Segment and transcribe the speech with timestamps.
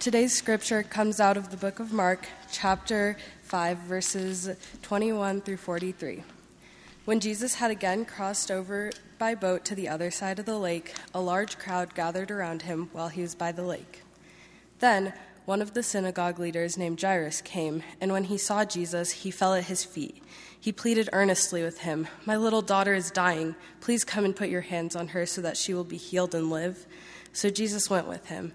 [0.00, 4.48] Today's scripture comes out of the book of Mark, chapter 5, verses
[4.80, 6.24] 21 through 43.
[7.04, 10.94] When Jesus had again crossed over by boat to the other side of the lake,
[11.12, 14.00] a large crowd gathered around him while he was by the lake.
[14.78, 15.12] Then
[15.44, 19.52] one of the synagogue leaders named Jairus came, and when he saw Jesus, he fell
[19.52, 20.24] at his feet.
[20.58, 23.54] He pleaded earnestly with him, My little daughter is dying.
[23.82, 26.48] Please come and put your hands on her so that she will be healed and
[26.48, 26.86] live.
[27.34, 28.54] So Jesus went with him.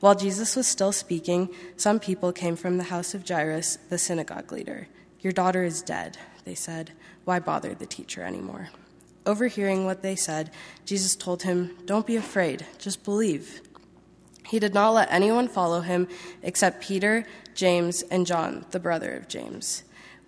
[0.00, 4.50] While Jesus was still speaking, some people came from the house of Jairus, the synagogue
[4.50, 4.88] leader.
[5.20, 6.92] Your daughter is dead, they said.
[7.24, 8.70] Why bother the teacher anymore?
[9.26, 10.50] Overhearing what they said,
[10.86, 13.60] Jesus told him, Don't be afraid, just believe.
[14.46, 16.08] He did not let anyone follow him
[16.42, 19.84] except Peter, James, and John, the brother of James.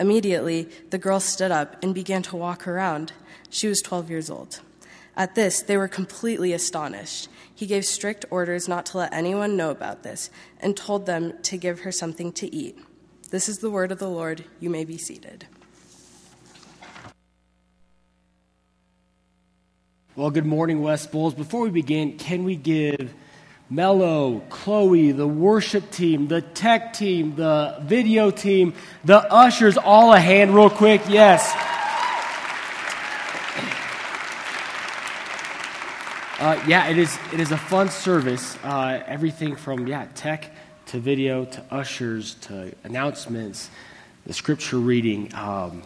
[0.00, 3.12] Immediately, the girl stood up and began to walk around.
[3.48, 4.60] She was 12 years old.
[5.16, 7.28] At this, they were completely astonished.
[7.54, 11.56] He gave strict orders not to let anyone know about this and told them to
[11.56, 12.78] give her something to eat.
[13.30, 14.44] This is the word of the Lord.
[14.58, 15.46] You may be seated.
[20.16, 21.34] Well, good morning, West Bowles.
[21.34, 23.12] Before we begin, can we give
[23.70, 30.20] Mello, Chloe, the worship team, the tech team, the video team, the ushers all a
[30.20, 31.00] hand real quick?
[31.08, 31.50] Yes.
[36.38, 37.18] Uh, yeah, it is.
[37.32, 38.58] It is a fun service.
[38.62, 40.50] Uh, everything from yeah, tech
[40.86, 43.70] to video to ushers to announcements,
[44.26, 45.34] the scripture reading.
[45.34, 45.82] Um,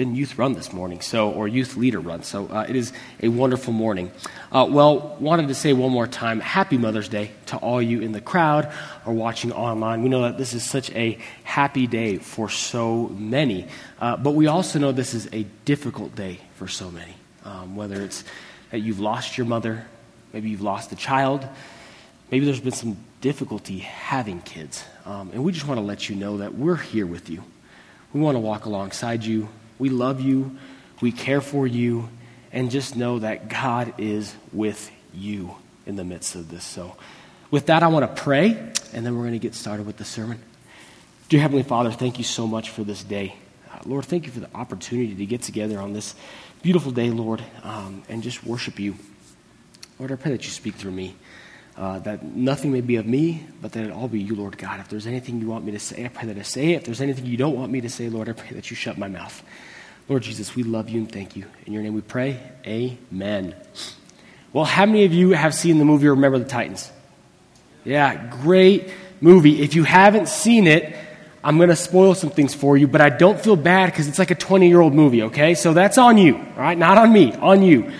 [0.00, 2.22] been youth run this morning, so or youth leader run.
[2.22, 2.90] So uh, it is
[3.22, 4.10] a wonderful morning.
[4.50, 8.12] Uh, well, wanted to say one more time, Happy Mother's Day to all you in
[8.12, 8.72] the crowd
[9.04, 10.02] or watching online.
[10.02, 13.68] We know that this is such a happy day for so many,
[14.00, 17.14] uh, but we also know this is a difficult day for so many.
[17.44, 18.24] Um, whether it's
[18.70, 19.84] that you've lost your mother,
[20.32, 21.46] maybe you've lost a child,
[22.30, 26.16] maybe there's been some difficulty having kids, um, and we just want to let you
[26.16, 27.44] know that we're here with you.
[28.14, 29.50] We want to walk alongside you
[29.80, 30.56] we love you.
[31.00, 32.08] We care for you.
[32.52, 35.54] And just know that God is with you
[35.86, 36.64] in the midst of this.
[36.64, 36.96] So,
[37.50, 38.50] with that, I want to pray,
[38.92, 40.40] and then we're going to get started with the sermon.
[41.28, 43.34] Dear Heavenly Father, thank you so much for this day.
[43.72, 46.14] Uh, Lord, thank you for the opportunity to get together on this
[46.62, 48.96] beautiful day, Lord, um, and just worship you.
[49.98, 51.16] Lord, I pray that you speak through me.
[51.80, 54.80] Uh, that nothing may be of me, but that it all be you, Lord God.
[54.80, 56.80] If there's anything you want me to say, I pray that I say it.
[56.80, 58.98] If there's anything you don't want me to say, Lord, I pray that you shut
[58.98, 59.42] my mouth.
[60.06, 61.46] Lord Jesus, we love you and thank you.
[61.64, 62.38] In your name we pray.
[62.66, 63.54] Amen.
[64.52, 66.90] Well, how many of you have seen the movie Remember the Titans?
[67.86, 68.90] Yeah, great
[69.22, 69.62] movie.
[69.62, 70.94] If you haven't seen it,
[71.42, 74.18] I'm going to spoil some things for you, but I don't feel bad because it's
[74.18, 75.54] like a 20 year old movie, okay?
[75.54, 76.76] So that's on you, all right?
[76.76, 77.90] Not on me, on you.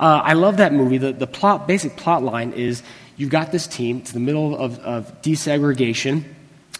[0.00, 0.96] Uh, I love that movie.
[0.96, 2.82] The, the plot, basic plot line is
[3.16, 6.24] you've got this team, it's the middle of, of desegregation,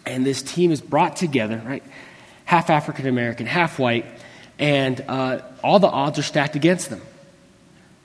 [0.05, 1.83] and this team is brought together, right?
[2.45, 4.05] Half African American, half white,
[4.57, 7.01] and uh, all the odds are stacked against them.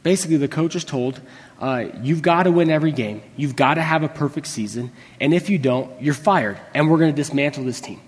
[0.03, 1.21] Basically, the coach is told,
[1.61, 4.91] uh, You've got to win every game, you've got to have a perfect season,
[5.21, 8.01] and if you don't, you're fired, and we're going to dismantle this team.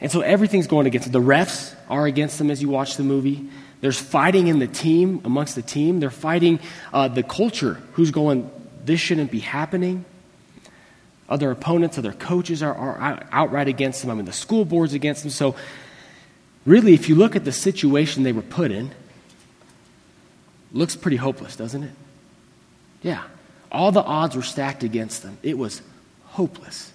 [0.00, 1.22] And so everything's going against them.
[1.22, 3.48] The refs are against them as you watch the movie.
[3.80, 6.00] There's fighting in the team, amongst the team.
[6.00, 6.58] They're fighting
[6.92, 8.50] uh, the culture who's going,
[8.84, 10.04] This shouldn't be happening.
[11.28, 14.10] Other opponents, other coaches are, are outright against them.
[14.10, 15.30] I mean, the school board's against them.
[15.30, 15.54] So,
[16.66, 18.90] really, if you look at the situation they were put in,
[20.72, 21.92] looks pretty hopeless, doesn't it?
[23.02, 23.22] Yeah.
[23.70, 25.38] All the odds were stacked against them.
[25.42, 25.82] It was
[26.24, 26.92] hopeless.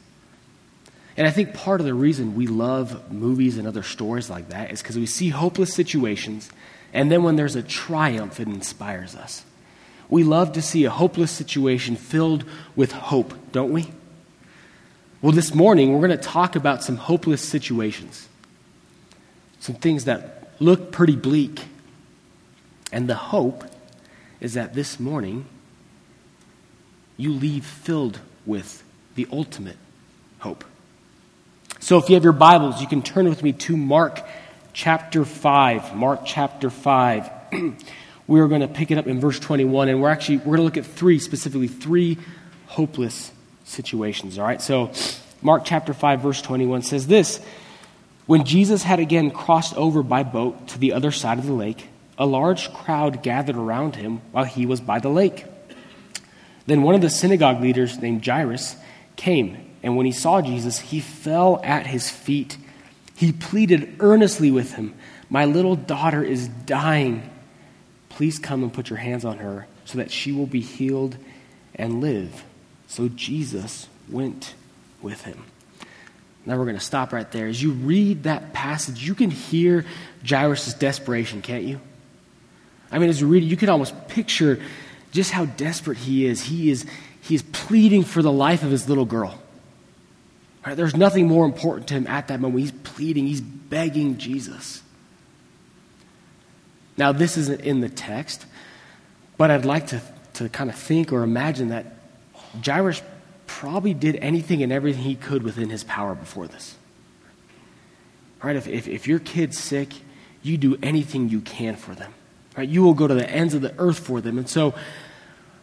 [1.17, 4.71] And I think part of the reason we love movies and other stories like that
[4.71, 6.49] is because we see hopeless situations,
[6.93, 9.44] and then when there's a triumph, it inspires us.
[10.09, 13.91] We love to see a hopeless situation filled with hope, don't we?
[15.21, 18.27] Well, this morning we're going to talk about some hopeless situations,
[19.59, 21.65] some things that look pretty bleak.
[22.91, 23.63] And the hope
[24.39, 25.45] is that this morning
[27.17, 28.83] you leave filled with
[29.15, 29.77] the ultimate
[30.39, 30.63] hope.
[31.79, 34.21] So if you have your Bibles, you can turn with me to Mark
[34.73, 35.95] chapter 5.
[35.95, 37.29] Mark chapter 5.
[38.27, 40.63] we're going to pick it up in verse 21 and we're actually we're going to
[40.63, 42.17] look at three specifically three
[42.67, 43.31] hopeless
[43.63, 44.61] situations all right?
[44.61, 44.91] So
[45.41, 47.39] mark chapter 5 verse 21 says this
[48.25, 51.87] when jesus had again crossed over by boat to the other side of the lake
[52.17, 55.45] a large crowd gathered around him while he was by the lake.
[56.65, 58.75] Then one of the synagogue leaders named jairus
[59.15, 62.57] came and when he saw jesus he fell at his feet.
[63.15, 64.93] He pleaded earnestly with him
[65.29, 67.29] my little daughter is dying
[68.15, 71.17] Please come and put your hands on her so that she will be healed
[71.75, 72.43] and live.
[72.87, 74.53] So Jesus went
[75.01, 75.43] with him.
[76.45, 77.47] Now we're going to stop right there.
[77.47, 79.85] As you read that passage, you can hear
[80.27, 81.81] Jairus' desperation, can't you?
[82.89, 84.61] I mean, as you read it, you can almost picture
[85.11, 86.41] just how desperate he is.
[86.41, 86.85] He is,
[87.21, 89.37] he is pleading for the life of his little girl.
[90.65, 90.77] Right?
[90.77, 92.61] There's nothing more important to him at that moment.
[92.61, 94.81] He's pleading, he's begging Jesus.
[96.97, 98.45] Now, this isn't in the text,
[99.37, 100.01] but I'd like to,
[100.35, 101.97] to kind of think or imagine that
[102.63, 103.01] Jairus
[103.47, 106.75] probably did anything and everything he could within his power before this.
[108.41, 108.55] Right?
[108.55, 109.89] If, if, if your kid's sick,
[110.41, 112.13] you do anything you can for them.
[112.57, 112.69] Right?
[112.69, 114.37] You will go to the ends of the earth for them.
[114.37, 114.75] And so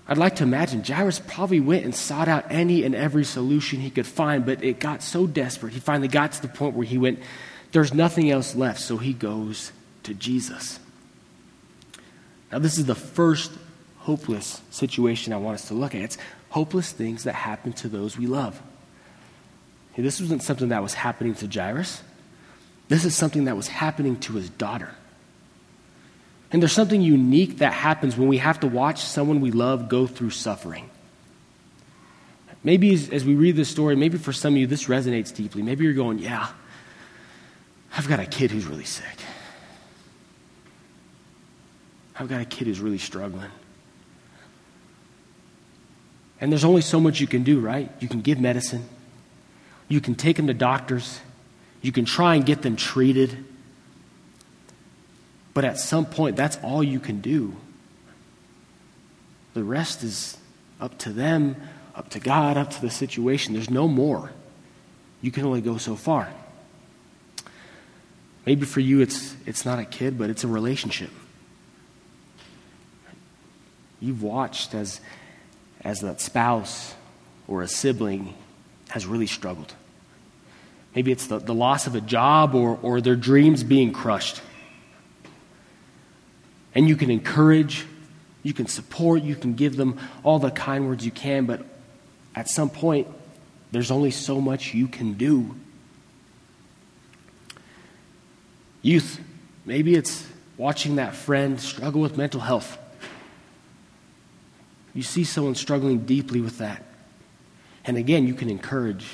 [0.09, 3.91] I'd like to imagine Jairus probably went and sought out any and every solution he
[3.91, 5.73] could find, but it got so desperate.
[5.73, 7.21] He finally got to the point where he went,
[7.71, 8.81] There's nothing else left.
[8.81, 10.81] So he goes to Jesus.
[12.53, 13.51] Now, this is the first
[14.01, 16.03] hopeless situation I want us to look at.
[16.03, 16.19] It's
[16.51, 18.61] hopeless things that happen to those we love.
[19.97, 22.03] This wasn't something that was happening to Jairus.
[22.89, 24.91] This is something that was happening to his daughter.
[26.51, 30.07] And there's something unique that happens when we have to watch someone we love go
[30.07, 30.91] through suffering.
[32.65, 35.63] Maybe as, as, we read this story, maybe for some of you this resonates deeply.
[35.63, 36.49] Maybe you're going, Yeah,
[37.97, 39.19] I've got a kid who's really sick.
[42.19, 43.51] I've got a kid who's really struggling.
[46.41, 47.91] And there's only so much you can do, right?
[48.01, 48.89] You can give medicine,
[49.89, 51.21] you can take them to doctors,
[51.83, 53.45] you can try and get them treated.
[55.55, 57.57] But at some point, that's all you can do.
[59.55, 60.39] The rest is
[60.81, 61.57] up to them,
[61.95, 63.53] up to God, up to the situation.
[63.55, 64.33] There's no more.
[65.21, 66.29] You can only go so far.
[68.47, 71.11] Maybe for you, it's, it's not a kid, but it's a relationship.
[74.03, 75.01] You've watched as,
[75.83, 76.95] as that spouse
[77.47, 78.35] or a sibling
[78.89, 79.73] has really struggled.
[80.93, 84.43] Maybe it's the, the loss of a job or, or their dreams being crushed.
[86.75, 87.87] And you can encourage,
[88.43, 91.65] you can support, you can give them all the kind words you can, but
[92.35, 93.07] at some point,
[93.71, 95.55] there's only so much you can do.
[98.83, 99.21] Youth,
[99.65, 102.79] maybe it's watching that friend struggle with mental health
[104.95, 106.85] you see someone struggling deeply with that.
[107.85, 109.07] And again, you can encourage,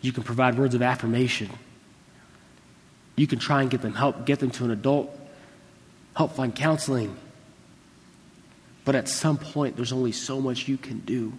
[0.00, 1.50] you can provide words of affirmation.
[3.16, 5.16] You can try and get them help, get them to an adult,
[6.14, 7.16] help find counseling.
[8.84, 11.32] But at some point, there's only so much you can do.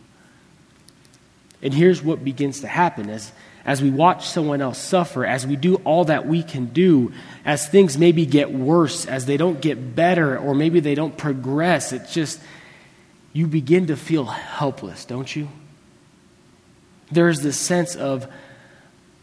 [1.62, 3.32] And here's what begins to happen as,
[3.66, 7.12] as we watch someone else suffer, as we do all that we can do,
[7.44, 11.92] as things maybe get worse, as they don't get better, or maybe they don't progress.
[11.92, 12.40] It's just,
[13.34, 15.50] you begin to feel helpless, don't you?
[17.12, 18.28] There's this sense of,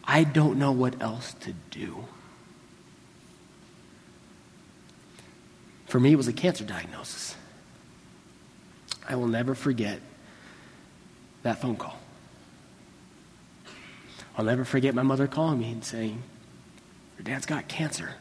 [0.04, 2.04] I don't know what else to do.
[5.86, 7.36] For me, it was a cancer diagnosis.
[9.08, 10.00] I will never forget
[11.42, 11.98] that phone call.
[14.36, 16.22] I'll never forget my mother calling me and saying,
[17.16, 18.14] Your dad's got cancer.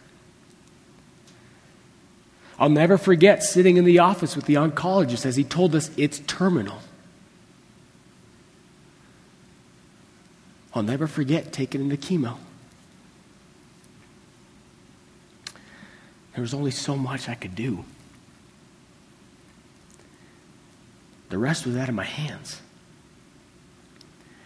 [2.57, 6.19] I'll never forget sitting in the office with the oncologist as he told us it's
[6.19, 6.79] terminal.
[10.73, 12.37] I'll never forget taking him to chemo.
[16.33, 17.85] There was only so much I could do.
[21.29, 22.61] The rest was out of my hands.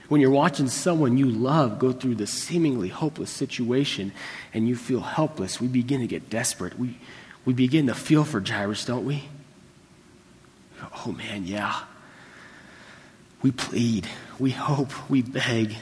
[0.08, 4.12] When you're watching someone you love go through this seemingly hopeless situation
[4.54, 6.80] and you feel helpless, we begin to get desperate.
[6.80, 6.98] We,
[7.46, 9.24] we begin to feel for Jairus, don't we?
[11.06, 11.82] Oh man, yeah.
[13.42, 15.76] We plead, we hope, we beg.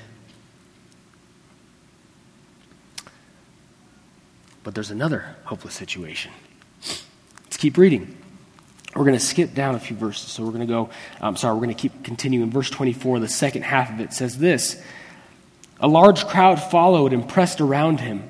[4.63, 6.31] But there's another hopeless situation.
[7.45, 8.17] Let's keep reading.
[8.95, 10.29] We're going to skip down a few verses.
[10.31, 10.89] So we're going to go,
[11.21, 12.51] I'm sorry, we're going to keep continuing.
[12.51, 14.81] Verse 24, the second half of it says this
[15.79, 18.29] A large crowd followed and pressed around him.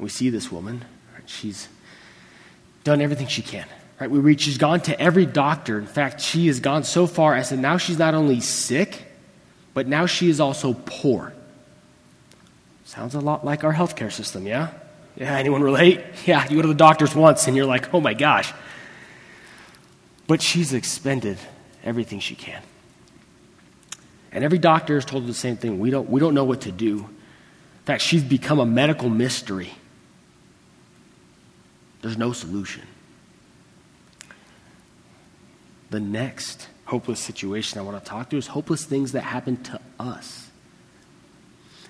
[0.00, 0.84] We see this woman.
[1.26, 1.68] She's
[2.82, 3.66] done everything she can.
[4.00, 4.10] Right?
[4.10, 5.78] We read she's gone to every doctor.
[5.78, 9.06] In fact, she has gone so far as that now she's not only sick,
[9.74, 11.34] but now she is also poor.
[12.84, 14.70] Sounds a lot like our healthcare system, yeah?
[15.16, 16.02] Yeah, anyone relate?
[16.26, 18.52] Yeah, you go to the doctors once and you're like, oh my gosh,
[20.26, 21.38] but she's expended
[21.84, 22.62] everything she can.
[24.32, 25.78] And every doctor has told her the same thing.
[25.78, 26.98] We don't, we don't know what to do.
[26.98, 29.72] In fact, she's become a medical mystery.
[32.02, 32.82] There's no solution.
[35.90, 39.80] The next hopeless situation I want to talk to is hopeless things that happen to
[39.98, 40.48] us.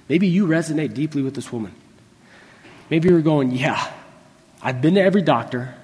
[0.08, 1.72] Maybe you resonate deeply with this woman.
[2.90, 3.90] Maybe you're going, Yeah,
[4.62, 5.74] I've been to every doctor,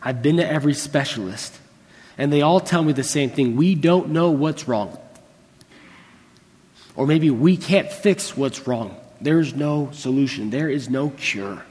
[0.00, 1.58] I've been to every specialist,
[2.16, 4.96] and they all tell me the same thing we don't know what's wrong.
[6.94, 8.96] Or maybe we can't fix what's wrong.
[9.20, 11.64] There's no solution, there is no cure.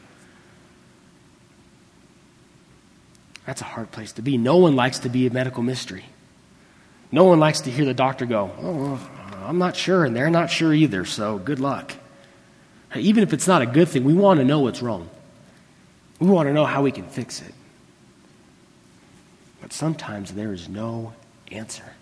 [3.47, 4.37] That's a hard place to be.
[4.37, 6.03] No one likes to be a medical mystery.
[7.13, 9.09] No one likes to hear the doctor go, Oh,
[9.45, 11.93] I'm not sure, and they're not sure either, so good luck.
[12.93, 15.09] Even if it's not a good thing, we want to know what's wrong.
[16.19, 17.53] We want to know how we can fix it.
[19.61, 21.13] But sometimes there is no
[21.49, 21.93] answer.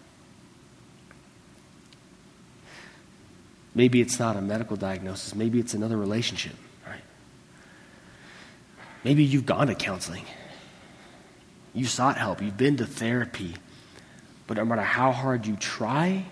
[3.75, 6.55] Maybe it's not a medical diagnosis, maybe it's another relationship,
[6.87, 7.01] right?
[9.03, 10.25] Maybe you've gone to counseling.
[11.75, 13.55] You sought help, you've been to therapy.
[14.47, 16.25] But no matter how hard you try,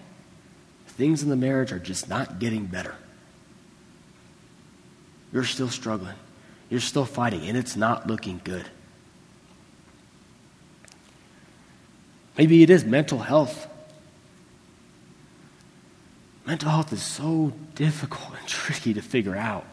[0.87, 2.95] things in the marriage are just not getting better.
[5.33, 6.15] You're still struggling.
[6.69, 8.65] You're still fighting, and it's not looking good.
[12.37, 13.67] Maybe it is mental health.
[16.45, 19.65] Mental health is so difficult and tricky to figure out.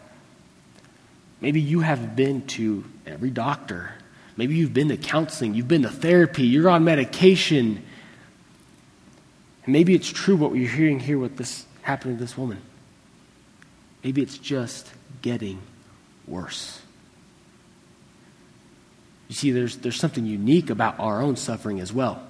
[1.39, 3.93] Maybe you have been to every doctor.
[4.41, 5.53] Maybe you've been to counseling.
[5.53, 6.41] You've been to therapy.
[6.41, 7.83] You're on medication.
[9.65, 12.57] And maybe it's true what you're hearing here with this happening to this woman.
[14.03, 14.89] Maybe it's just
[15.21, 15.61] getting
[16.25, 16.81] worse.
[19.27, 22.23] You see, there's, there's something unique about our own suffering as well.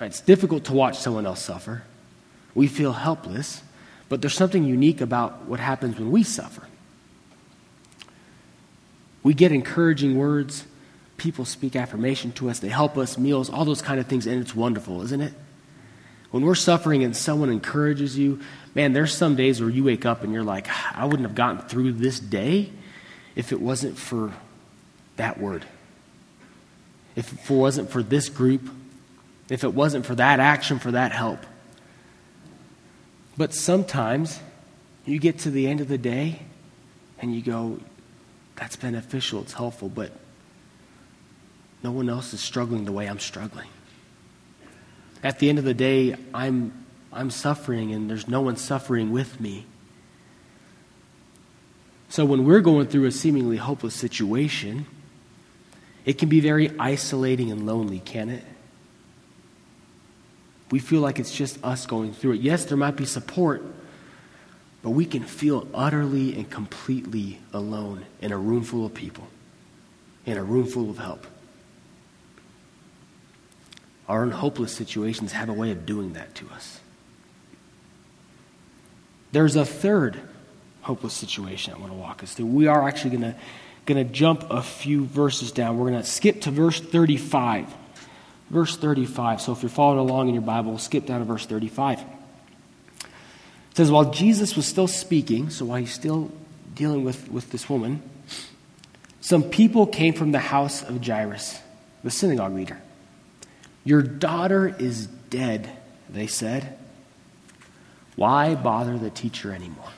[0.00, 1.82] It's difficult to watch someone else suffer.
[2.54, 3.60] We feel helpless,
[4.08, 6.62] but there's something unique about what happens when we suffer.
[9.24, 10.64] We get encouraging words,
[11.16, 14.40] people speak affirmation to us, they help us, meals, all those kind of things, and
[14.40, 15.32] it's wonderful, isn't it?
[16.30, 18.40] When we're suffering and someone encourages you,
[18.74, 21.66] man, there's some days where you wake up and you're like, I wouldn't have gotten
[21.68, 22.70] through this day
[23.34, 24.32] if it wasn't for
[25.16, 25.64] that word.
[27.14, 28.68] If it wasn't for this group,
[29.48, 31.38] if it wasn't for that action, for that help.
[33.38, 34.40] But sometimes
[35.04, 36.40] you get to the end of the day
[37.18, 37.78] and you go,
[38.56, 40.12] that's beneficial, it's helpful, but
[41.82, 43.68] no one else is struggling the way I'm struggling.
[45.22, 49.40] At the end of the day, I'm, I'm suffering and there's no one suffering with
[49.40, 49.66] me.
[52.08, 54.86] So when we're going through a seemingly hopeless situation,
[56.04, 58.44] it can be very isolating and lonely, can it?
[60.70, 62.40] We feel like it's just us going through it.
[62.40, 63.64] Yes, there might be support,
[64.82, 69.26] but we can feel utterly and completely alone in a room full of people,
[70.24, 71.26] in a room full of help.
[74.08, 76.80] Our own hopeless situations have a way of doing that to us.
[79.32, 80.18] there's a third
[80.82, 82.46] hopeless situation I want to walk us through.
[82.46, 83.34] We are actually going to
[83.86, 85.78] going to jump a few verses down.
[85.78, 87.72] We're going to skip to verse 35.
[88.50, 89.40] Verse 35.
[89.40, 92.00] So if you're following along in your Bible, we'll skip down to verse 35.
[92.00, 92.06] It
[93.74, 96.30] says, While Jesus was still speaking, so while he's still
[96.74, 98.02] dealing with, with this woman,
[99.20, 101.60] some people came from the house of Jairus,
[102.04, 102.80] the synagogue leader.
[103.86, 105.70] Your daughter is dead,
[106.10, 106.76] they said.
[108.16, 109.88] Why bother the teacher anymore?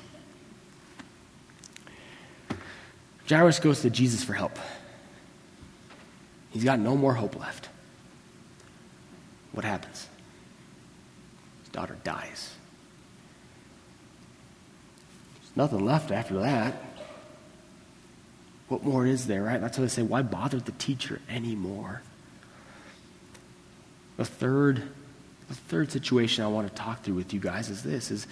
[3.26, 4.58] Jairus goes to Jesus for help.
[6.50, 7.70] He's got no more hope left.
[9.52, 10.06] What happens?
[11.62, 12.52] His daughter dies.
[15.40, 16.74] There's nothing left after that.
[18.68, 19.58] What more is there, right?
[19.58, 22.02] That's why they say, why bother the teacher anymore?
[24.18, 24.82] The third,
[25.48, 28.26] the third situation I want to talk through with you guys is this is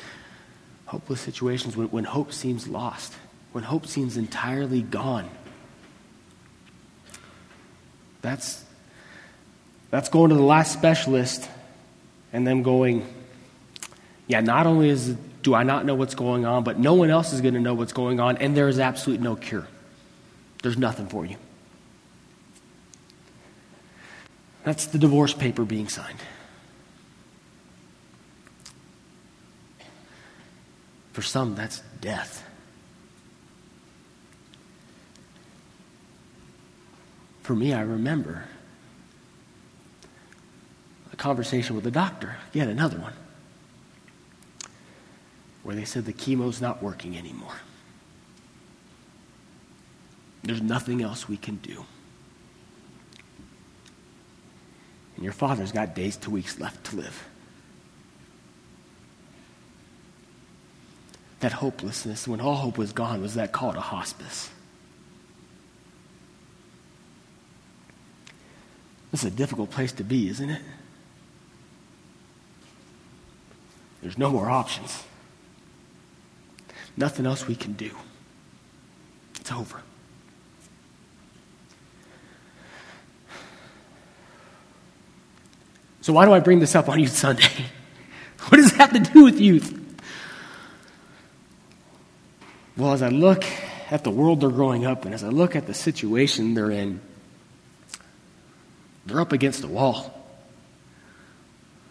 [0.85, 3.15] hopeless situations when, when hope seems lost
[3.57, 5.27] when hope seems entirely gone.
[8.21, 8.63] That's,
[9.91, 11.49] that's going to the last specialist
[12.35, 13.07] and them going,
[14.27, 17.33] yeah, not only is, do I not know what's going on, but no one else
[17.33, 19.67] is going to know what's going on, and there is absolutely no cure.
[20.63, 21.37] There's nothing for you.
[24.67, 26.19] That's the divorce paper being signed.
[31.13, 32.43] For some, that's death.
[37.43, 38.43] For me, I remember
[41.13, 43.13] a conversation with a doctor, yet another one,
[45.63, 47.55] where they said the chemo's not working anymore.
[50.43, 51.87] There's nothing else we can do.
[55.17, 57.27] And your father's got days to weeks left to live.
[61.41, 64.51] That hopelessness, when all hope was gone, was that call to hospice.
[69.11, 70.63] This is a difficult place to be, isn't it?
[74.03, 75.05] There's no more options.
[76.97, 77.91] Nothing else we can do.
[79.41, 79.83] It's over.
[86.07, 87.43] So, why do I bring this up on Youth Sunday?
[88.49, 89.77] what does that have to do with youth?
[92.77, 93.45] Well, as I look
[93.91, 97.01] at the world they're growing up in, as I look at the situation they're in,
[99.05, 100.15] they're up against a wall.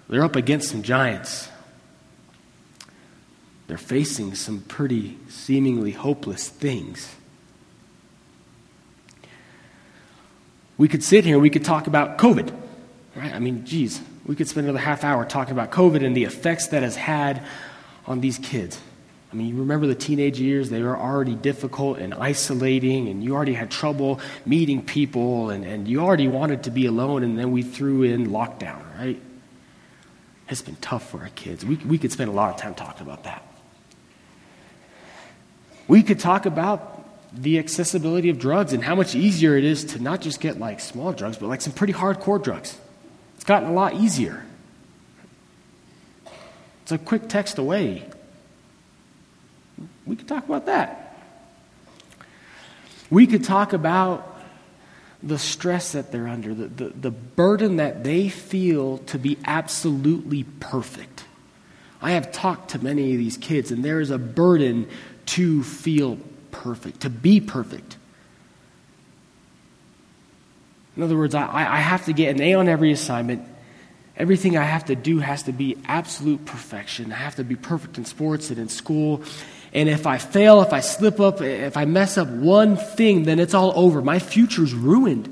[0.08, 1.50] They're up against some giants.
[3.68, 7.14] They're facing some pretty seemingly hopeless things.
[10.78, 12.62] We could sit here we could talk about COVID,
[13.16, 13.34] right?
[13.34, 16.68] I mean, geez, we could spend another half hour talking about COVID and the effects
[16.68, 17.44] that has had
[18.06, 18.80] on these kids.
[19.32, 23.36] I mean, you remember the teenage years, they were already difficult and isolating, and you
[23.36, 27.52] already had trouble meeting people, and, and you already wanted to be alone, and then
[27.52, 29.22] we threw in lockdown, right?
[30.48, 31.66] It's been tough for our kids.
[31.66, 33.44] We, we could spend a lot of time talking about that.
[35.88, 36.92] We could talk about
[37.34, 40.80] the accessibility of drugs and how much easier it is to not just get like
[40.80, 42.78] small drugs, but like some pretty hardcore drugs.
[43.46, 44.44] It's gotten a lot easier.
[46.82, 48.04] It's a quick text away.
[50.04, 51.16] We could talk about that.
[53.12, 54.36] We could talk about
[55.22, 60.46] the stress that they're under, the, the, the burden that they feel to be absolutely
[60.60, 61.26] perfect.
[62.02, 64.90] I have talked to many of these kids, and there is a burden
[65.28, 66.18] to feel
[66.50, 67.95] perfect, to be perfect.
[70.96, 73.48] In other words, I, I have to get an A on every assignment.
[74.18, 77.12] Everything I have to do has to be absolute perfection.
[77.12, 79.24] I have to be perfect in sports and in school.
[79.74, 83.40] And if I fail, if I slip up, if I mess up one thing, then
[83.40, 84.02] it's all over.
[84.02, 85.32] My future's ruined.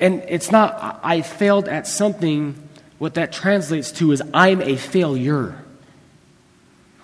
[0.00, 2.60] And it's not, I failed at something.
[2.98, 5.62] What that translates to is, I'm a failure.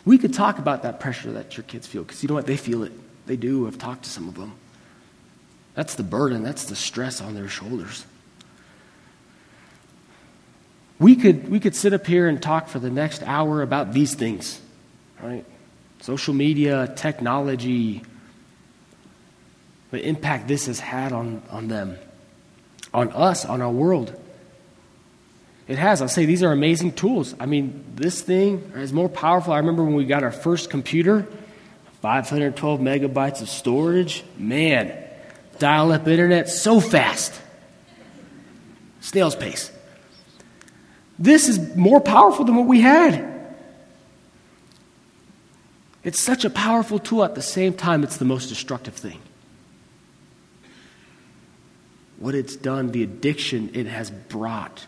[0.05, 2.47] We could talk about that pressure that your kids feel, because you know what?
[2.47, 2.93] They feel it.
[3.27, 3.69] They do.
[3.69, 4.55] I've talked to some of them.
[5.75, 8.05] That's the burden, that's the stress on their shoulders.
[10.99, 14.15] We could, we could sit up here and talk for the next hour about these
[14.15, 14.61] things,
[15.21, 15.45] right?
[16.01, 18.03] Social media, technology,
[19.91, 21.99] the impact this has had on, on them,
[22.95, 24.17] on us, on our world.
[25.69, 26.03] It has.
[26.03, 27.35] I'll say these are amazing tools.
[27.41, 29.53] I mean, this thing is more powerful.
[29.53, 31.27] I remember when we got our first computer,
[32.01, 34.25] 512 megabytes of storage.
[34.37, 34.93] Man,
[35.59, 37.41] dial up internet so fast.
[39.01, 39.71] Snail's pace.
[41.19, 43.29] This is more powerful than what we had.
[46.05, 49.21] It's such a powerful tool at the same time, it's the most destructive thing.
[52.19, 54.87] What it's done, the addiction it has brought.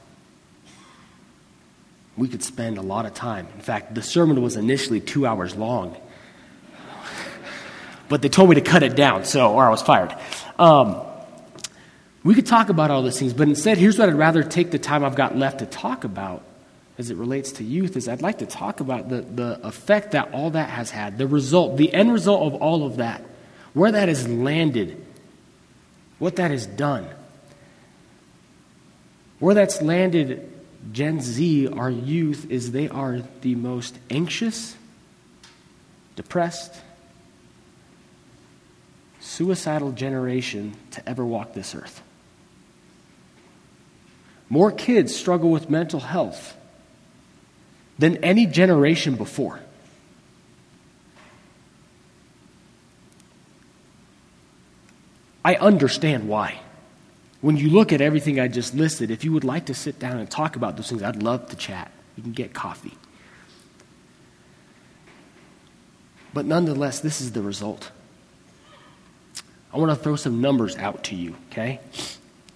[2.17, 3.49] We could spend a lot of time.
[3.55, 5.97] In fact, the sermon was initially two hours long.
[8.07, 10.15] But they told me to cut it down, so, or I was fired.
[10.59, 11.01] Um,
[12.23, 14.79] we could talk about all these things, but instead, here's what I'd rather take the
[14.79, 16.43] time I've got left to talk about
[16.97, 20.33] as it relates to youth is I'd like to talk about the, the effect that
[20.33, 23.23] all that has had, the result, the end result of all of that,
[23.73, 25.05] where that has landed,
[26.19, 27.09] what that has done.
[29.41, 30.51] Where that's landed
[30.93, 34.77] Gen Z, our youth, is they are the most anxious,
[36.15, 36.81] depressed,
[39.25, 42.03] suicidal generation to ever walk this earth.
[44.51, 46.57] More kids struggle with mental health
[47.99, 49.61] than any generation before.
[55.43, 56.61] I understand why.
[57.41, 60.19] When you look at everything I just listed, if you would like to sit down
[60.19, 61.91] and talk about those things, I'd love to chat.
[62.17, 62.97] You can get coffee.
[66.33, 67.91] But nonetheless, this is the result.
[69.75, 71.81] I want to throw some numbers out to you, okay?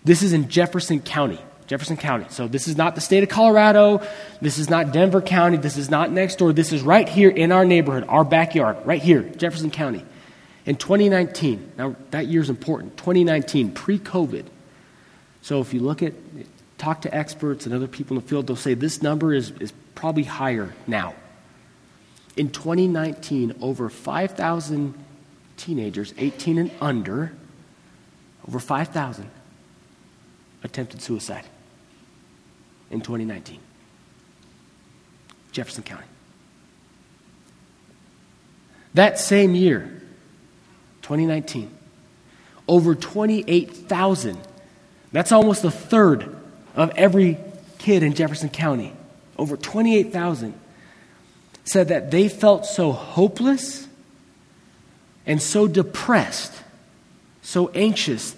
[0.05, 1.41] This is in Jefferson County.
[1.67, 2.27] Jefferson County.
[2.31, 4.07] So this is not the state of Colorado.
[4.41, 5.57] This is not Denver County.
[5.57, 6.53] This is not next door.
[6.53, 10.05] This is right here in our neighborhood, our backyard, right here, Jefferson County.
[10.65, 14.45] In 2019, now that year is important, 2019, pre COVID.
[15.43, 16.15] So if you look at,
[16.79, 19.73] talk to experts and other people in the field, they'll say this number is, is
[19.97, 21.15] probably higher now.
[22.37, 24.95] In 2019, over 5,000
[25.59, 27.33] teenagers, 18 and under,
[28.47, 29.31] over 5,000
[30.63, 31.45] attempted suicide
[32.91, 33.59] in 2019.
[35.53, 36.05] Jefferson County.
[38.95, 40.03] That same year,
[41.03, 41.71] 2019,
[42.67, 44.39] over 28,000,
[45.13, 46.37] that's almost a third
[46.75, 47.39] of every
[47.79, 48.93] kid in Jefferson County,
[49.37, 50.55] over 28,000,
[51.65, 53.88] said that they felt so hopeless
[55.29, 56.55] and so depressed,
[57.43, 58.35] so anxious,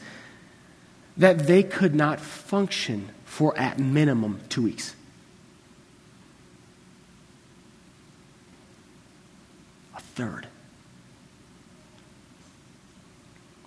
[1.16, 4.96] that they could not function for at minimum two weeks.
[9.96, 10.48] A third.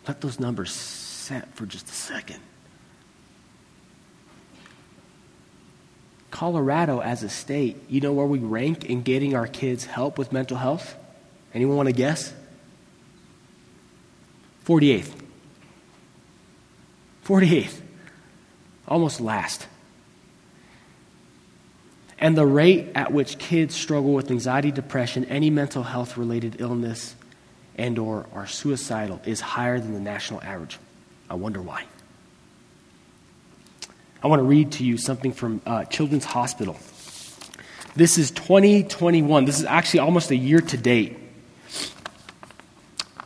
[0.06, 2.40] Let those numbers set for just a second.
[6.30, 10.34] Colorado, as a state, you know where we rank in getting our kids help with
[10.34, 10.96] mental health?
[11.54, 12.34] Anyone want to guess?
[14.66, 15.12] 48th.
[17.26, 17.82] 48th
[18.88, 19.68] almost last.
[22.20, 27.16] And the rate at which kids struggle with anxiety, depression, any mental health related illness,
[27.76, 30.78] and or are suicidal is higher than the national average.
[31.30, 31.84] I wonder why.
[34.22, 36.78] I want to read to you something from uh, Children's Hospital.
[37.96, 39.46] This is 2021.
[39.46, 41.18] This is actually almost a year to date.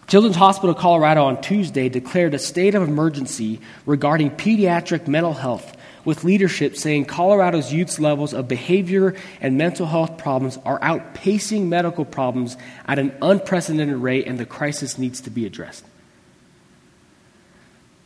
[0.07, 6.23] Children's Hospital Colorado on Tuesday declared a state of emergency regarding pediatric mental health, with
[6.23, 12.55] leadership saying Colorado's youth's levels of behavior and mental health problems are outpacing medical problems
[12.85, 15.83] at an unprecedented rate, and the crisis needs to be addressed.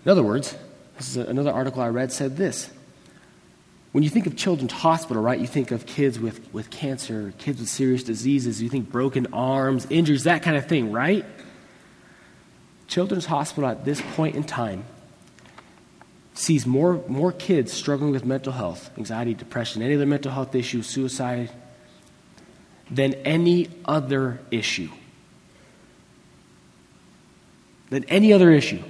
[0.04, 0.58] In other words,
[0.98, 2.72] this is another article I read said this.
[3.92, 7.60] When you think of Children's Hospital, right, you think of kids with, with cancer, kids
[7.60, 11.26] with serious diseases, you think broken arms, injuries, that kind of thing, right?
[12.92, 14.84] Children's Hospital at this point in time
[16.34, 20.82] sees more, more kids struggling with mental health, anxiety, depression, any other mental health issue,
[20.82, 21.50] suicide,
[22.90, 24.90] than any other issue.
[27.90, 28.84] Than any other issue.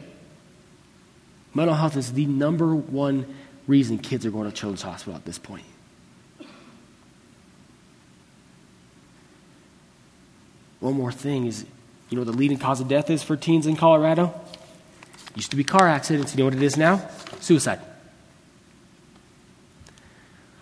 [1.54, 3.32] Mental health is the number one
[3.68, 5.66] reason kids are going to Children's Hospital at this point.
[10.80, 11.68] One more thing is
[12.12, 14.34] you know what the leading cause of death is for teens in Colorado?
[15.34, 16.34] Used to be car accidents.
[16.34, 17.10] You know what it is now?
[17.40, 17.80] Suicide.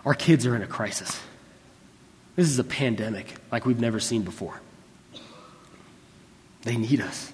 [0.05, 1.19] Our kids are in a crisis.
[2.35, 4.61] This is a pandemic like we've never seen before.
[6.61, 7.33] They need us.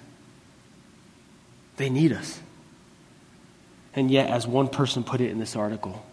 [1.76, 2.40] They need us.
[3.92, 6.06] And yet, as one person put it in this article,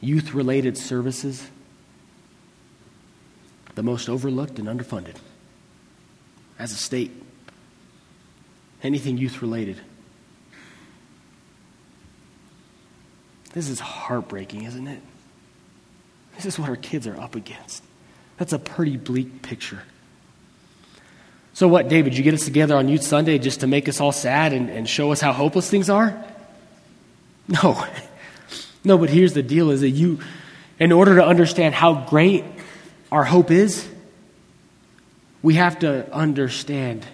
[0.00, 1.48] youth related services,
[3.74, 5.16] the most overlooked and underfunded
[6.62, 7.10] as a state,
[8.84, 9.80] anything youth related.
[13.52, 15.00] This is heartbreaking, isn't it?
[16.36, 17.82] This is what our kids are up against.
[18.38, 19.82] That's a pretty bleak picture.
[21.52, 24.12] So, what, David, you get us together on Youth Sunday just to make us all
[24.12, 26.24] sad and, and show us how hopeless things are?
[27.48, 27.84] No.
[28.84, 30.18] No, but here's the deal is that you,
[30.80, 32.42] in order to understand how great
[33.12, 33.88] our hope is,
[35.42, 37.04] we have to understand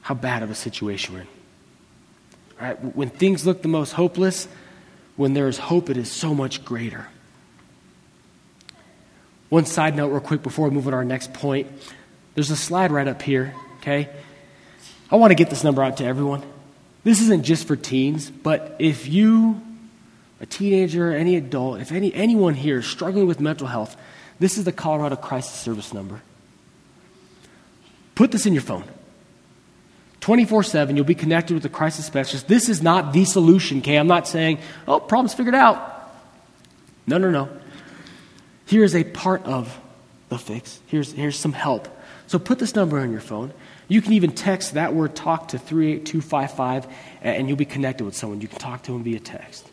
[0.00, 1.26] how bad of a situation we're in.
[2.60, 2.96] Right?
[2.96, 4.48] When things look the most hopeless,
[5.16, 7.06] when there is hope, it is so much greater.
[9.48, 11.66] One side note, real quick, before we move on to our next point.
[12.34, 14.08] There's a slide right up here, okay?
[15.10, 16.42] I want to get this number out to everyone.
[17.02, 19.60] This isn't just for teens, but if you,
[20.40, 23.96] a teenager, any adult, if any, anyone here is struggling with mental health,
[24.38, 26.22] this is the Colorado Crisis Service number.
[28.18, 28.82] Put this in your phone.
[30.22, 32.48] 24 7, you'll be connected with the crisis specialist.
[32.48, 33.94] This is not the solution, okay?
[33.94, 36.10] I'm not saying, oh, problem's figured out.
[37.06, 37.48] No, no, no.
[38.66, 39.78] Here is a part of
[40.30, 40.80] the fix.
[40.88, 41.86] Here's, here's some help.
[42.26, 43.52] So put this number on your phone.
[43.86, 46.88] You can even text that word talk to 38255
[47.22, 48.40] and you'll be connected with someone.
[48.40, 49.70] You can talk to them via text.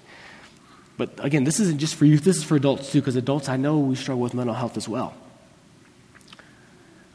[0.98, 3.58] But again, this isn't just for youth, this is for adults too, because adults, I
[3.58, 5.16] know we struggle with mental health as well.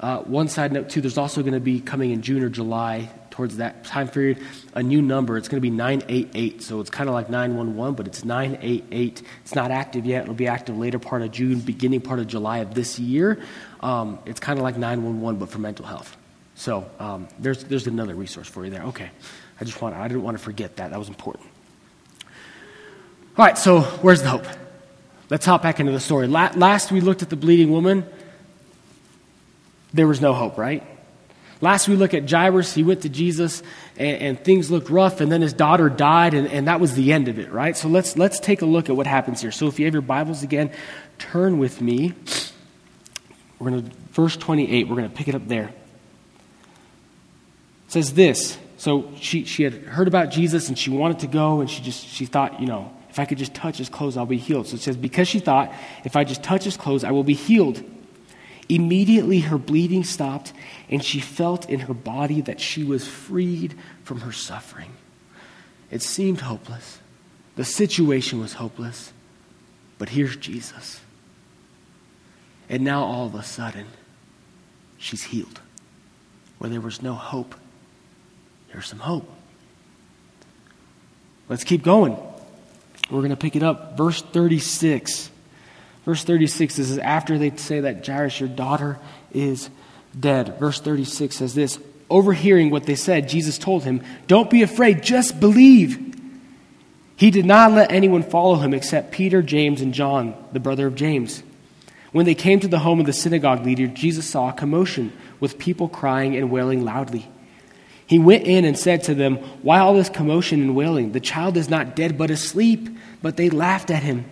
[0.00, 3.10] Uh, one side note too, there's also going to be coming in June or July
[3.30, 4.38] towards that time period
[4.74, 5.36] a new number.
[5.36, 6.62] It's going to be 988.
[6.62, 9.22] So it's kind of like 911, but it's 988.
[9.42, 10.22] It's not active yet.
[10.22, 13.38] It'll be active later part of June, beginning part of July of this year.
[13.80, 16.16] Um, it's kind of like 911, but for mental health.
[16.54, 18.82] So um, there's, there's another resource for you there.
[18.84, 19.10] Okay.
[19.60, 20.90] I just want I didn't want to forget that.
[20.90, 21.46] That was important.
[23.36, 24.46] All right, so where's the hope?
[25.28, 26.26] Let's hop back into the story.
[26.26, 28.04] last we looked at the bleeding woman,
[29.92, 30.86] there was no hope, right?
[31.60, 33.62] Last we look at Jairus, he went to Jesus
[33.98, 37.12] and, and, things looked rough, and then his daughter died, and, and that was the
[37.12, 37.76] end of it, right?
[37.76, 39.52] So let's, let's take a look at what happens here.
[39.52, 40.70] So if you have your Bibles again,
[41.18, 42.14] turn with me.
[43.58, 45.66] We're going to, verse 28, we're going to pick it up there.
[45.66, 45.74] It
[47.88, 48.58] says this.
[48.78, 52.06] So she, she had heard about Jesus and she wanted to go, and she just,
[52.06, 54.68] she thought, you know, if I could just touch his clothes, I'll be healed.
[54.68, 55.74] So it says, because she thought,
[56.04, 57.84] if I just touch his clothes, I will be healed.
[58.70, 60.52] Immediately her bleeding stopped,
[60.88, 64.92] and she felt in her body that she was freed from her suffering.
[65.90, 67.00] It seemed hopeless.
[67.56, 69.12] The situation was hopeless.
[69.98, 71.00] But here's Jesus.
[72.68, 73.86] And now all of a sudden,
[74.98, 75.60] she's healed.
[76.58, 77.56] Where there was no hope,
[78.72, 79.28] there's some hope.
[81.48, 82.16] Let's keep going.
[83.10, 83.96] We're going to pick it up.
[83.96, 85.28] Verse 36.
[86.04, 88.98] Verse 36 this is after they say that Jairus, your daughter,
[89.32, 89.70] is
[90.18, 90.58] dead.
[90.58, 95.38] Verse 36 says this Overhearing what they said, Jesus told him, Don't be afraid, just
[95.38, 96.08] believe.
[97.16, 100.94] He did not let anyone follow him except Peter, James, and John, the brother of
[100.94, 101.42] James.
[102.12, 105.58] When they came to the home of the synagogue leader, Jesus saw a commotion with
[105.58, 107.28] people crying and wailing loudly.
[108.06, 111.12] He went in and said to them, Why all this commotion and wailing?
[111.12, 112.88] The child is not dead, but asleep.
[113.22, 114.24] But they laughed at him.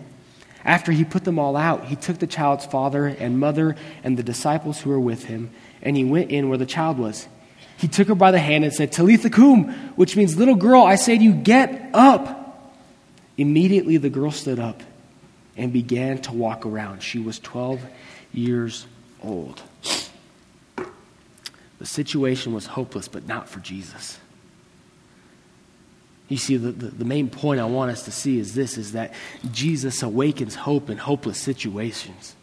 [0.65, 4.23] After he put them all out, he took the child's father and mother and the
[4.23, 7.27] disciples who were with him, and he went in where the child was.
[7.77, 10.95] He took her by the hand and said, Talitha cum, which means, Little girl, I
[10.95, 12.73] say to you, get up.
[13.37, 14.83] Immediately the girl stood up
[15.55, 17.01] and began to walk around.
[17.01, 17.81] She was 12
[18.33, 18.85] years
[19.23, 19.61] old.
[20.75, 24.19] The situation was hopeless, but not for Jesus.
[26.29, 28.91] You see, the, the, the, main point I want us to see is this is
[28.91, 29.13] that
[29.51, 32.35] Jesus awakens hope in hopeless situations.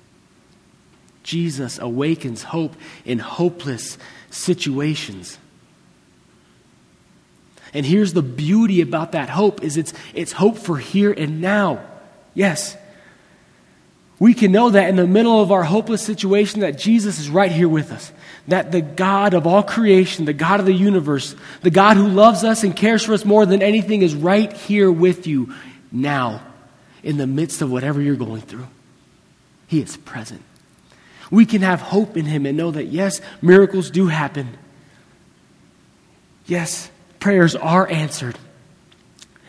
[1.22, 3.96] Jesus awakens hope in hopeless
[4.30, 5.38] situations.
[7.72, 11.84] And here's the beauty about that hope is it's, it's hope for here and now.
[12.34, 12.76] Yes.
[14.18, 17.52] We can know that in the middle of our hopeless situation that Jesus is right
[17.52, 18.12] here with us
[18.48, 22.44] that the God of all creation, the God of the universe, the God who loves
[22.44, 25.52] us and cares for us more than anything is right here with you
[25.90, 26.42] now
[27.02, 28.66] in the midst of whatever you're going through.
[29.66, 30.42] He is present.
[31.30, 34.56] We can have hope in Him and know that, yes, miracles do happen.
[36.46, 38.38] Yes, prayers are answered.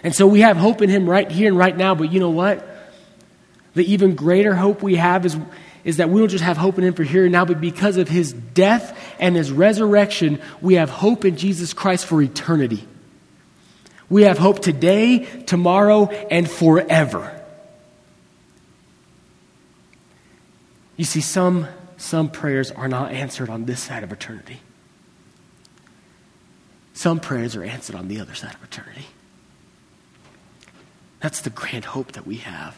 [0.03, 2.31] And so we have hope in Him right here and right now, but you know
[2.31, 2.67] what?
[3.75, 5.37] The even greater hope we have is
[5.87, 7.95] is that we don't just have hope in Him for here and now, but because
[7.95, 12.85] of His death and His resurrection, we have hope in Jesus Christ for eternity.
[14.09, 17.41] We have hope today, tomorrow, and forever.
[20.97, 24.59] You see, some, some prayers are not answered on this side of eternity.
[26.95, 29.05] Some prayers are answered on the other side of eternity.
[31.21, 32.77] That's the grand hope that we have.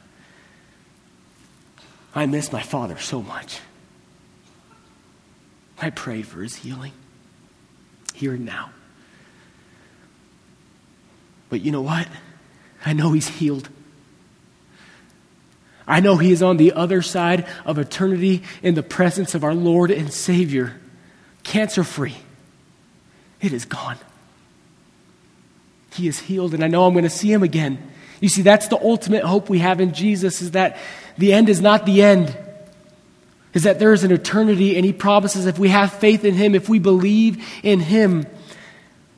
[2.19, 3.61] I miss my father so much.
[5.81, 6.91] I prayed for his healing.
[8.13, 8.71] here and now.
[11.49, 12.09] But you know what?
[12.85, 13.69] I know he's healed.
[15.87, 19.55] I know he is on the other side of eternity in the presence of our
[19.55, 20.77] Lord and Savior,
[21.43, 22.17] cancer free.
[23.39, 23.97] It is gone.
[25.93, 27.81] He is healed, and I know I'm going to see him again.
[28.19, 30.77] You see, that's the ultimate hope we have in Jesus is that
[31.19, 32.35] the end is not the end.
[33.53, 36.55] Is that there is an eternity, and he promises if we have faith in him,
[36.55, 38.25] if we believe in him,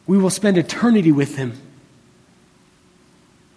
[0.07, 1.53] we will spend eternity with him.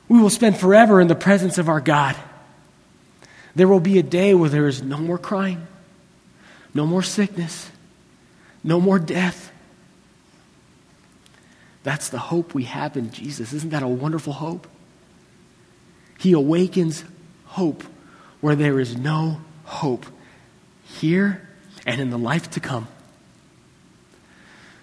[0.09, 2.17] We will spend forever in the presence of our God.
[3.55, 5.67] There will be a day where there is no more crying,
[6.75, 7.71] no more sickness,
[8.63, 9.51] no more death.
[11.83, 13.55] That's the hope we have in Jesus.
[13.55, 14.67] Isn't that a wonderful hope?
[16.19, 17.05] He awakens
[17.47, 17.85] hope
[18.45, 20.05] where there is no hope
[20.85, 21.49] here
[21.87, 22.87] and in the life to come.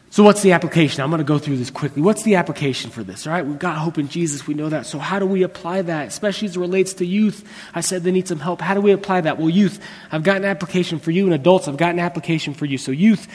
[0.09, 1.03] So, what's the application?
[1.03, 2.01] I'm going to go through this quickly.
[2.01, 3.27] What's the application for this?
[3.27, 4.47] All right, we've got hope in Jesus.
[4.47, 4.87] We know that.
[4.87, 7.47] So, how do we apply that, especially as it relates to youth?
[7.75, 8.61] I said they need some help.
[8.61, 9.37] How do we apply that?
[9.37, 9.79] Well, youth,
[10.11, 12.79] I've got an application for you, and adults, I've got an application for you.
[12.79, 13.27] So, youth,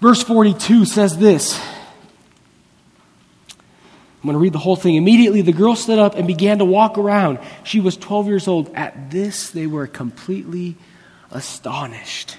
[0.00, 1.56] verse 42 says this.
[4.26, 4.96] I'm going to read the whole thing.
[4.96, 7.38] Immediately, the girl stood up and began to walk around.
[7.62, 8.74] She was 12 years old.
[8.74, 10.74] At this, they were completely
[11.30, 12.36] astonished.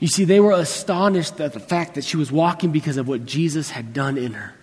[0.00, 3.24] You see, they were astonished at the fact that she was walking because of what
[3.24, 4.56] Jesus had done in her,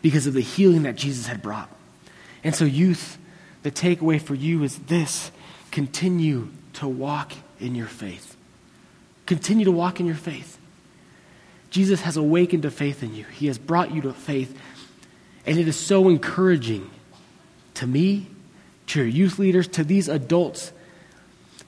[0.00, 1.68] because of the healing that Jesus had brought.
[2.42, 3.18] And so, youth,
[3.62, 5.32] the takeaway for you is this
[5.70, 8.38] continue to walk in your faith.
[9.26, 10.56] Continue to walk in your faith.
[11.74, 14.56] Jesus has awakened a faith in you, He has brought you to faith.
[15.44, 16.88] And it is so encouraging
[17.74, 18.28] to me,
[18.86, 20.72] to your youth leaders, to these adults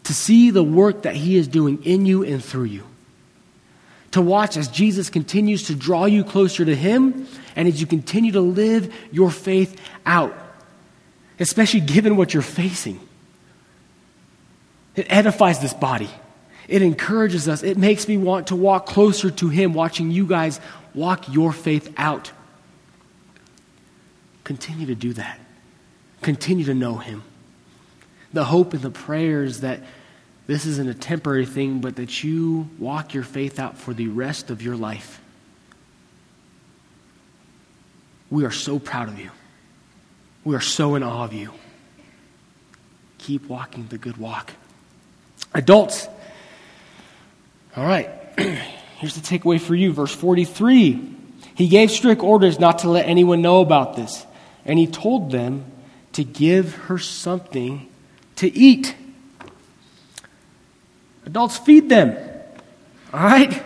[0.05, 2.85] to see the work that He is doing in you and through you.
[4.12, 8.31] To watch as Jesus continues to draw you closer to Him and as you continue
[8.31, 10.33] to live your faith out,
[11.40, 13.01] especially given what you're facing.
[14.95, 16.11] It edifies this body.
[16.69, 17.63] It encourages us.
[17.63, 20.61] It makes me want to walk closer to Him, watching you guys
[20.95, 22.33] walk your faith out.
[24.45, 25.39] Continue to do that.
[26.23, 27.23] Continue to know Him.
[28.33, 29.81] The hope and the prayers that
[30.47, 34.51] this isn't a temporary thing, but that you walk your faith out for the rest
[34.51, 35.21] of your life.
[38.31, 39.31] We are so proud of you.
[40.45, 41.53] We are so in awe of you.
[43.19, 44.53] Keep walking the good walk.
[45.55, 46.09] Adults,
[47.77, 48.09] all right,
[48.99, 49.93] here's the takeaway for you.
[49.93, 51.15] Verse 43
[51.55, 54.25] He gave strict orders not to let anyone know about this,
[54.65, 55.65] and he told them
[56.15, 57.89] to give her something
[58.37, 58.95] to eat.
[61.27, 62.17] Adults, feed them.
[63.12, 63.62] All right?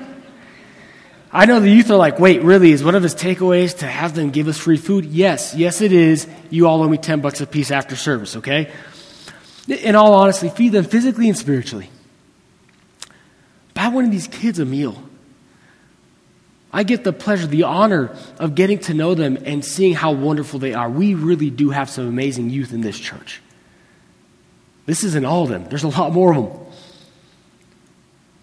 [1.32, 2.72] I know the youth are like, wait, really?
[2.72, 5.04] Is one of his takeaways to have them give us free food?
[5.04, 6.26] Yes, yes, it is.
[6.48, 8.72] You all owe me 10 bucks a piece after service, okay?
[9.68, 11.88] In all honesty, feed them physically and spiritually.
[13.74, 15.02] Buy one of these kids a meal.
[16.72, 20.60] I get the pleasure, the honor of getting to know them and seeing how wonderful
[20.60, 20.88] they are.
[20.88, 23.40] We really do have some amazing youth in this church.
[24.86, 26.66] This isn't all of them, there's a lot more of them.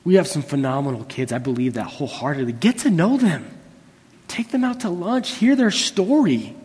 [0.04, 1.34] We have some phenomenal kids.
[1.34, 2.54] I believe that wholeheartedly.
[2.54, 3.46] Get to know them.
[4.30, 5.32] Take them out to lunch.
[5.32, 6.56] Hear their story.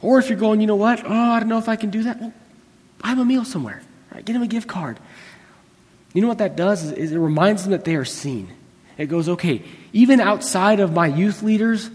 [0.00, 1.04] Or if you're going, you know what?
[1.04, 2.20] Oh, I don't know if I can do that.
[2.20, 2.32] Well,
[3.00, 3.80] buy them a meal somewhere.
[4.12, 4.24] Right?
[4.24, 4.98] Get them a gift card.
[6.18, 8.48] You know what that does is, it reminds them that they are seen.
[8.96, 11.88] It goes, okay, even outside of my youth leaders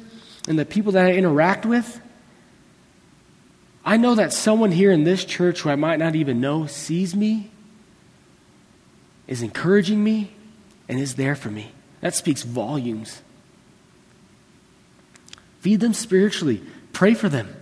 [0.48, 2.00] and the people that I interact with,
[3.84, 7.14] I know that someone here in this church who I might not even know sees
[7.14, 7.52] me
[9.28, 10.32] is encouraging me
[10.88, 11.74] and is there for me.
[12.00, 13.22] That speaks volumes.
[15.60, 16.64] Feed them spiritually.
[16.94, 17.54] Pray for them.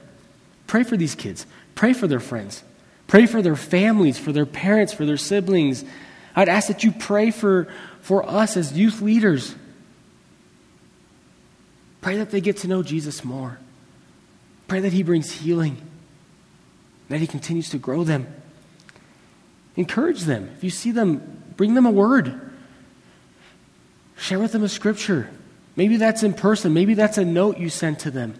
[0.67, 1.47] Pray for these kids.
[1.73, 2.61] Pray for their friends.
[3.07, 5.83] Pray for their families, for their parents, for their siblings.
[6.35, 7.67] I'd ask that you pray for,
[8.01, 9.55] for us as youth leaders.
[12.01, 13.59] Pray that they get to know Jesus more.
[14.67, 15.77] Pray that He brings healing,
[17.09, 18.27] that He continues to grow them.
[19.75, 20.49] Encourage them.
[20.57, 22.41] If you see them Bring them a word.
[24.17, 25.29] Share with them a scripture.
[25.75, 26.73] Maybe that's in person.
[26.73, 28.33] Maybe that's a note you sent to them.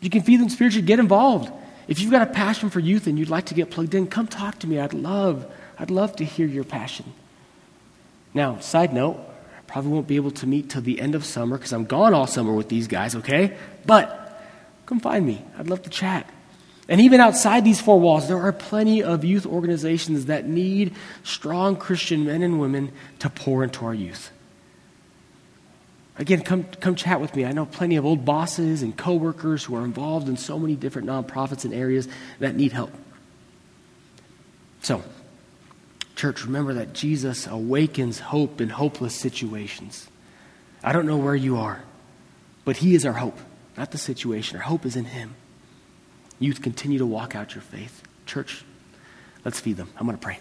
[0.00, 0.84] You can feed them spiritually.
[0.84, 1.52] Get involved.
[1.86, 4.26] If you've got a passion for youth and you'd like to get plugged in, come
[4.26, 4.80] talk to me.
[4.80, 5.46] I'd love,
[5.78, 7.12] I'd love to hear your passion.
[8.34, 9.18] Now, side note,
[9.56, 12.14] I probably won't be able to meet till the end of summer because I'm gone
[12.14, 13.56] all summer with these guys, okay?
[13.86, 14.42] But
[14.86, 15.44] come find me.
[15.58, 16.28] I'd love to chat.
[16.88, 21.76] And even outside these four walls, there are plenty of youth organizations that need strong
[21.76, 24.30] Christian men and women to pour into our youth.
[26.16, 27.44] Again, come, come chat with me.
[27.44, 31.06] I know plenty of old bosses and coworkers who are involved in so many different
[31.06, 32.08] nonprofits and areas
[32.40, 32.92] that need help.
[34.80, 35.02] So,
[36.18, 40.08] church, remember that Jesus awakens hope in hopeless situations.
[40.82, 41.82] I don't know where you are,
[42.64, 43.38] but He is our hope,
[43.76, 44.56] not the situation.
[44.56, 45.34] Our hope is in Him.
[46.40, 48.02] Youth, continue to walk out your faith.
[48.26, 48.64] Church,
[49.44, 49.88] let's feed them.
[49.96, 50.40] I'm going to pray.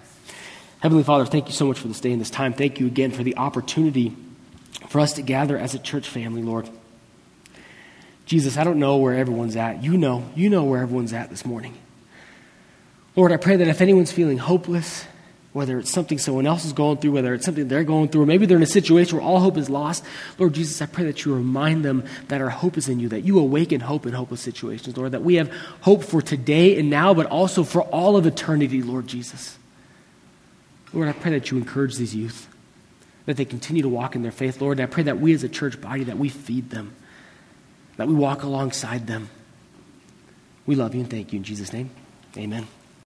[0.80, 2.54] Heavenly Father, thank you so much for this day and this time.
[2.54, 4.16] Thank you again for the opportunity
[4.90, 6.70] for us to gather as a church family, Lord.
[8.26, 9.84] Jesus, I don't know where everyone's at.
[9.84, 10.26] You know.
[10.36, 11.76] You know where everyone's at this morning.
[13.16, 15.06] Lord, I pray that if anyone's feeling hopeless,
[15.58, 18.26] whether it's something someone else is going through, whether it's something they're going through, or
[18.26, 20.04] maybe they're in a situation where all hope is lost,
[20.38, 23.22] Lord Jesus, I pray that you remind them that our hope is in you, that
[23.22, 25.52] you awaken hope in hopeless situations, Lord, that we have
[25.82, 29.58] hope for today and now, but also for all of eternity, Lord Jesus.
[30.94, 32.48] Lord, I pray that you encourage these youth,
[33.26, 34.80] that they continue to walk in their faith, Lord.
[34.80, 36.96] And I pray that we as a church body, that we feed them,
[37.98, 39.30] that we walk alongside them.
[40.66, 41.90] We love you and thank you in Jesus' name.
[42.38, 42.68] Amen.